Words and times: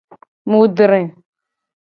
Mu 0.49 0.61
dre. 0.77 0.99